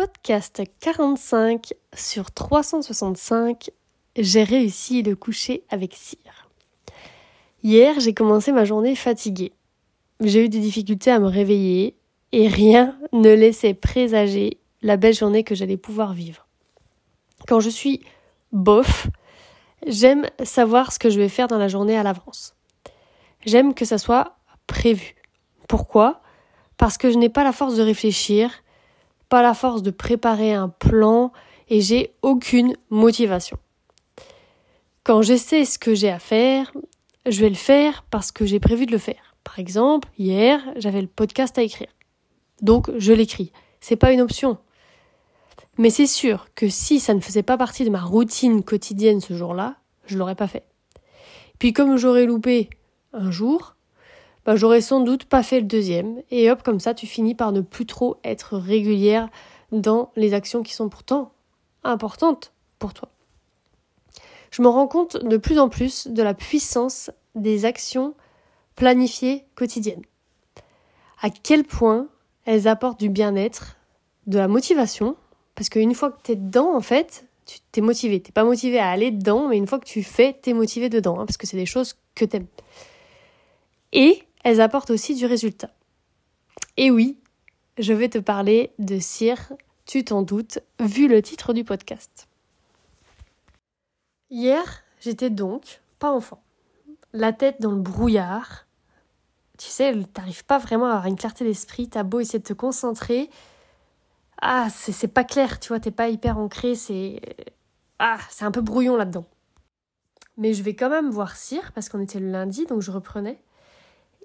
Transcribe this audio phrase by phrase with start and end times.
[0.00, 3.70] podcast 45 sur 365,
[4.16, 6.48] j'ai réussi le coucher avec cire.
[7.62, 9.52] Hier, j'ai commencé ma journée fatiguée.
[10.20, 11.98] J'ai eu des difficultés à me réveiller
[12.32, 16.46] et rien ne laissait présager la belle journée que j'allais pouvoir vivre.
[17.46, 18.00] Quand je suis
[18.52, 19.06] bof,
[19.86, 22.54] j'aime savoir ce que je vais faire dans la journée à l'avance.
[23.44, 25.14] J'aime que ça soit prévu.
[25.68, 26.22] Pourquoi?
[26.78, 28.62] Parce que je n'ai pas la force de réfléchir,
[29.30, 31.32] pas la force de préparer un plan
[31.68, 33.56] et j'ai aucune motivation.
[35.04, 36.70] Quand je sais ce que j'ai à faire,
[37.26, 39.36] je vais le faire parce que j'ai prévu de le faire.
[39.44, 41.88] Par exemple, hier, j'avais le podcast à écrire.
[42.60, 43.52] Donc, je l'écris.
[43.80, 44.58] C'est pas une option.
[45.78, 49.34] Mais c'est sûr que si ça ne faisait pas partie de ma routine quotidienne ce
[49.34, 50.64] jour-là, je l'aurais pas fait.
[51.58, 52.68] Puis comme j'aurais loupé
[53.12, 53.76] un jour,
[54.44, 56.22] bah, j'aurais sans doute pas fait le deuxième.
[56.30, 59.28] Et hop, comme ça, tu finis par ne plus trop être régulière
[59.72, 61.32] dans les actions qui sont pourtant
[61.84, 63.08] importantes pour toi.
[64.50, 68.14] Je me rends compte de plus en plus de la puissance des actions
[68.74, 70.02] planifiées quotidiennes.
[71.22, 72.08] À quel point
[72.46, 73.76] elles apportent du bien-être,
[74.26, 75.16] de la motivation,
[75.54, 78.20] parce qu'une fois que tu es dedans, en fait, tu t'es motivé.
[78.20, 80.88] T'es pas motivé à aller dedans, mais une fois que tu fais, tu es motivé
[80.88, 82.46] dedans, hein, parce que c'est des choses que tu aimes.
[83.92, 85.70] Et elles apportent aussi du résultat.
[86.76, 87.18] Et oui,
[87.78, 89.52] je vais te parler de cire,
[89.86, 92.28] tu t'en doutes, vu le titre du podcast.
[94.30, 96.42] Hier, j'étais donc pas enfant,
[97.12, 98.66] la tête dans le brouillard.
[99.58, 102.52] Tu sais, t'arrives pas vraiment à avoir une clarté d'esprit, t'as beau essayer de te
[102.52, 103.28] concentrer.
[104.40, 107.20] Ah, c'est pas clair, tu vois, t'es pas hyper ancré, c'est.
[107.98, 109.26] Ah, c'est un peu brouillon là-dedans.
[110.38, 113.38] Mais je vais quand même voir Cire, parce qu'on était le lundi, donc je reprenais.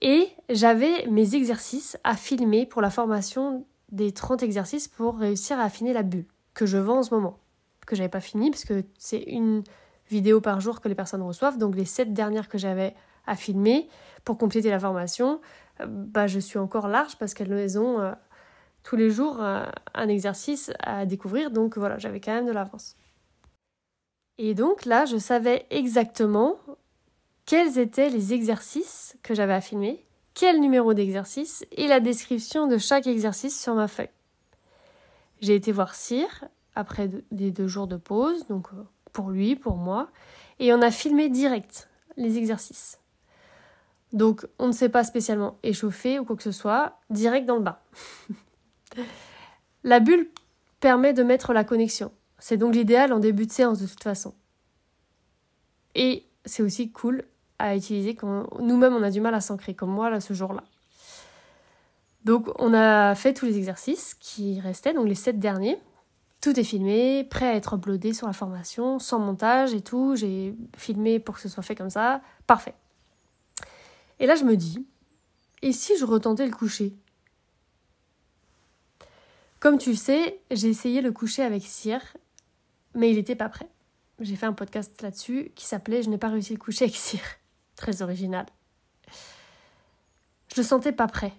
[0.01, 5.63] Et j'avais mes exercices à filmer pour la formation des 30 exercices pour réussir à
[5.63, 7.39] affiner la bulle, que je vends en ce moment.
[7.85, 9.63] Que j'avais pas fini, parce que c'est une
[10.09, 11.57] vidéo par jour que les personnes reçoivent.
[11.57, 12.95] Donc les 7 dernières que j'avais
[13.27, 13.87] à filmer
[14.23, 15.41] pour compléter la formation,
[15.81, 18.11] euh, bah, je suis encore large parce qu'elles ont euh,
[18.83, 21.51] tous les jours euh, un exercice à découvrir.
[21.51, 22.95] Donc voilà, j'avais quand même de l'avance.
[24.37, 26.57] Et donc là, je savais exactement
[27.45, 32.77] quels étaient les exercices que j'avais à filmer, quel numéro d'exercice et la description de
[32.77, 34.09] chaque exercice sur ma feuille.
[35.41, 36.45] J'ai été voir Cyr
[36.75, 40.09] après des deux jours de pause, donc euh, pour lui, pour moi,
[40.59, 42.99] et on a filmé direct les exercices.
[44.11, 47.63] Donc on ne s'est pas spécialement échauffé ou quoi que ce soit, direct dans le
[47.63, 47.77] bain.
[49.83, 50.29] la bulle
[50.79, 52.11] permet de mettre la connexion.
[52.39, 54.33] C'est donc l'idéal en début de séance de toute façon.
[55.95, 57.23] Et c'est aussi cool
[57.59, 60.63] à utiliser quand nous-mêmes on a du mal à s'ancrer, comme moi là ce jour-là.
[62.23, 65.77] Donc on a fait tous les exercices qui restaient, donc les sept derniers.
[66.41, 70.15] Tout est filmé, prêt à être uploadé sur la formation, sans montage et tout.
[70.15, 72.21] J'ai filmé pour que ce soit fait comme ça.
[72.45, 72.75] Parfait.
[74.19, 74.85] Et là je me dis,
[75.61, 76.93] et si je retentais le coucher?
[79.59, 82.01] Comme tu le sais, j'ai essayé le coucher avec Cyr,
[82.93, 83.69] mais il n'était pas prêt.
[84.19, 87.21] J'ai fait un podcast là-dessus qui s'appelait Je n'ai pas réussi le coucher avec Cyr
[87.75, 88.45] très original.
[90.53, 91.33] Je le sentais pas prêt.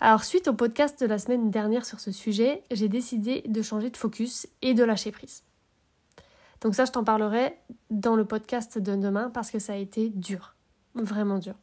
[0.00, 3.90] Alors suite au podcast de la semaine dernière sur ce sujet, j'ai décidé de changer
[3.90, 5.42] de focus et de lâcher prise.
[6.62, 7.56] Donc ça, je t'en parlerai
[7.90, 10.54] dans le podcast de demain parce que ça a été dur,
[10.94, 11.54] vraiment dur.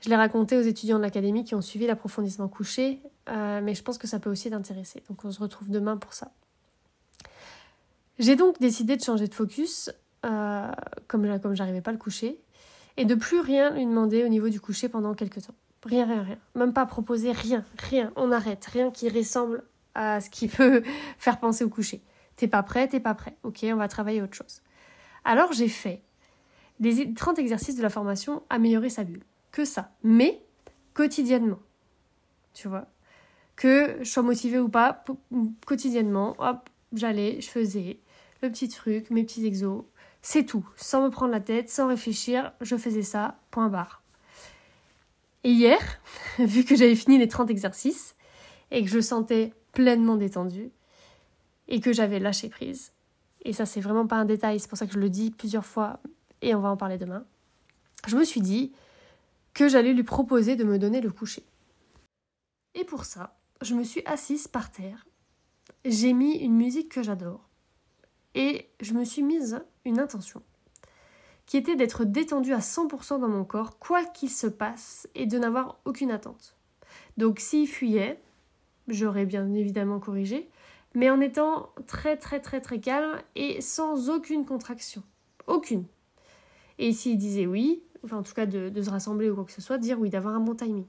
[0.00, 3.82] Je l'ai raconté aux étudiants de l'académie qui ont suivi l'approfondissement couché, euh, mais je
[3.82, 5.02] pense que ça peut aussi t'intéresser.
[5.08, 6.32] Donc on se retrouve demain pour ça.
[8.18, 9.90] J'ai donc décidé de changer de focus
[10.24, 10.70] euh,
[11.08, 12.40] comme, comme j'arrivais pas à le coucher,
[12.96, 15.54] et de plus rien lui demander au niveau du coucher pendant quelques temps.
[15.84, 16.38] Rien, rien, rien.
[16.54, 18.12] Même pas proposer rien, rien.
[18.16, 18.64] On arrête.
[18.66, 20.82] Rien qui ressemble à ce qui peut
[21.18, 22.02] faire penser au coucher.
[22.36, 23.36] T'es pas prêt, t'es pas prêt.
[23.42, 24.62] Ok, on va travailler autre chose.
[25.24, 26.02] Alors j'ai fait
[26.80, 29.22] les 30 exercices de la formation améliorer sa bulle.
[29.50, 29.90] Que ça.
[30.02, 30.42] Mais
[30.94, 31.60] quotidiennement.
[32.54, 32.86] Tu vois?
[33.56, 35.04] Que je sois motivée ou pas,
[35.66, 38.00] quotidiennement, hop, j'allais, je faisais
[38.42, 39.84] le petit truc, mes petits exos,
[40.22, 44.02] c'est tout, sans me prendre la tête, sans réfléchir, je faisais ça, point barre.
[45.44, 45.80] Et hier,
[46.38, 48.14] vu que j'avais fini les 30 exercices
[48.70, 50.70] et que je sentais pleinement détendue
[51.68, 52.92] et que j'avais lâché prise,
[53.44, 55.66] et ça c'est vraiment pas un détail, c'est pour ça que je le dis plusieurs
[55.66, 55.98] fois
[56.40, 57.24] et on va en parler demain,
[58.06, 58.72] je me suis dit
[59.54, 61.44] que j'allais lui proposer de me donner le coucher.
[62.74, 65.06] Et pour ça, je me suis assise par terre,
[65.84, 67.48] j'ai mis une musique que j'adore
[68.34, 70.42] et je me suis mise une intention
[71.46, 75.38] qui était d'être détendue à 100% dans mon corps, quoi qu'il se passe, et de
[75.38, 76.56] n'avoir aucune attente.
[77.16, 78.20] Donc s'il fuyait,
[78.88, 80.48] j'aurais bien évidemment corrigé,
[80.94, 85.02] mais en étant très très très très calme et sans aucune contraction.
[85.46, 85.84] Aucune.
[86.78, 89.60] Et s'il disait oui, enfin en tout cas de, se rassembler ou quoi que ce
[89.60, 90.86] soit, dire oui, d'avoir un bon timing.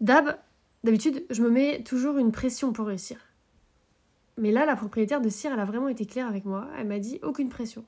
[0.00, 0.36] D'hab,
[0.84, 3.18] d'habitude, je me mets toujours une pression pour réussir.
[4.38, 6.68] Mais là, la propriétaire de cire, elle a vraiment été claire avec moi.
[6.78, 7.84] Elle m'a dit aucune pression.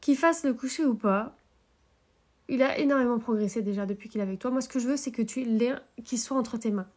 [0.00, 1.36] Qu'il fasse le coucher ou pas,
[2.48, 4.50] il a énormément progressé déjà depuis qu'il est avec toi.
[4.50, 5.46] Moi, ce que je veux, c'est que tu
[6.04, 6.88] qu'il soit entre tes mains.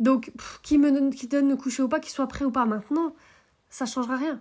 [0.00, 0.30] Donc,
[0.62, 3.14] qu'il me donne, donne le coucher ou pas, qu'il soit prêt ou pas maintenant,
[3.68, 4.40] ça changera rien.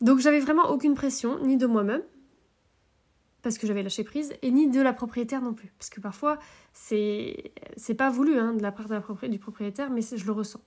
[0.00, 2.02] Donc, j'avais vraiment aucune pression, ni de moi-même,
[3.42, 5.72] parce que j'avais lâché prise, et ni de la propriétaire non plus.
[5.78, 6.38] Parce que parfois,
[6.72, 7.52] c'est,
[7.96, 8.88] pas voulu hein, de la part
[9.28, 10.60] du propriétaire, mais je le ressens.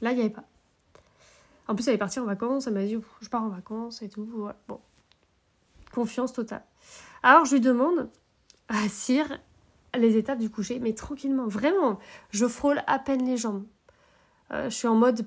[0.00, 0.44] Là, il n'y avait pas.
[1.68, 4.08] En plus, elle est partie en vacances, elle m'a dit je pars en vacances et
[4.08, 4.48] tout.
[4.66, 4.80] Bon.
[5.92, 6.64] Confiance totale.
[7.22, 8.08] Alors, je lui demande
[8.68, 9.38] à Cyr
[9.96, 11.98] les étapes du coucher, mais tranquillement, vraiment.
[12.30, 13.64] Je frôle à peine les jambes.
[14.52, 15.24] Euh, je suis en mode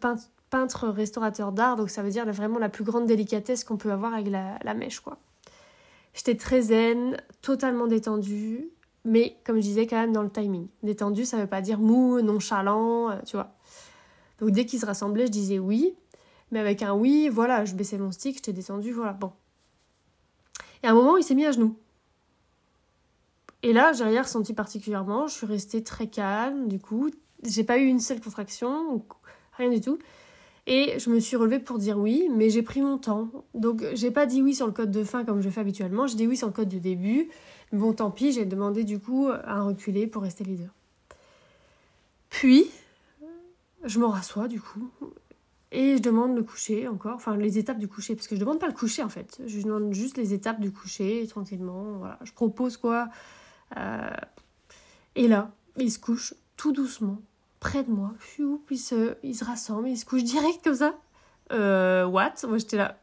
[0.50, 4.14] peintre restaurateur d'art, donc ça veut dire vraiment la plus grande délicatesse qu'on peut avoir
[4.14, 5.18] avec la, la mèche, quoi.
[6.14, 8.70] J'étais très zen, totalement détendue,
[9.04, 10.68] mais comme je disais, quand même dans le timing.
[10.84, 13.52] Détendue, ça veut pas dire mou, nonchalant, euh, tu vois.
[14.40, 15.96] Donc dès qu'ils se rassemblaient, je disais oui.
[16.52, 19.32] Mais avec un oui, voilà, je baissais mon stick, j'étais détendue, voilà, bon.
[20.84, 21.76] Et à un moment, il s'est mis à genoux.
[23.64, 25.28] Et là, j'ai rien ressenti particulièrement.
[25.28, 27.10] Je suis restée très calme, du coup.
[27.44, 29.04] J'ai pas eu une seule contraction,
[29.58, 29.98] rien du tout.
[30.68, 33.30] Et je me suis relevée pour dire oui, mais j'ai pris mon temps.
[33.54, 36.08] Donc, j'ai pas dit oui sur le code de fin comme je fais habituellement.
[36.08, 37.30] J'ai dit oui sur le code de début.
[37.72, 40.70] Bon, tant pis, j'ai demandé du coup à reculer pour rester leader.
[42.30, 42.70] Puis,
[43.84, 44.92] je me rassois du coup
[45.72, 48.60] et je demande le coucher encore, enfin les étapes du coucher, parce que je demande
[48.60, 52.32] pas le coucher en fait, je demande juste les étapes du coucher tranquillement, voilà, je
[52.32, 53.10] propose quoi.
[53.78, 54.16] Euh,
[55.16, 57.18] et là, il se couche tout doucement,
[57.60, 58.14] près de moi,
[58.68, 60.94] puis se, il se rassemble, il se couche direct comme ça.
[61.52, 62.34] Euh, what?
[62.48, 63.00] Moi j'étais là.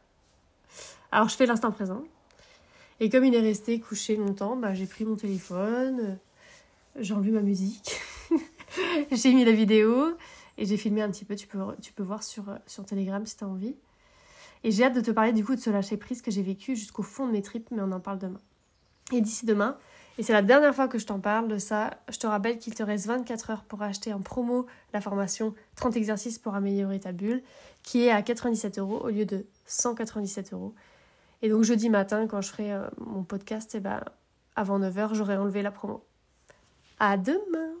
[1.11, 2.03] Alors je fais l'instant présent.
[3.01, 6.15] Et comme il est resté couché longtemps, bah, j'ai pris mon téléphone, euh,
[6.99, 7.99] j'ai enlevé ma musique,
[9.11, 10.15] j'ai mis la vidéo,
[10.57, 13.37] et j'ai filmé un petit peu, tu peux, tu peux voir sur, sur Telegram si
[13.37, 13.75] tu as envie.
[14.63, 16.75] Et j'ai hâte de te parler du coup de ce lâcher prise que j'ai vécu
[16.75, 18.41] jusqu'au fond de mes tripes, mais on en parle demain.
[19.11, 19.77] Et d'ici demain,
[20.17, 22.75] et c'est la dernière fois que je t'en parle de ça, je te rappelle qu'il
[22.75, 27.11] te reste 24 heures pour acheter en promo la formation 30 exercices pour améliorer ta
[27.11, 27.41] bulle,
[27.81, 30.75] qui est à 97 euros au lieu de 197 euros.
[31.41, 34.03] Et donc jeudi matin, quand je ferai euh, mon podcast, eh ben,
[34.55, 36.03] avant 9h, j'aurai enlevé la promo.
[36.99, 37.71] À demain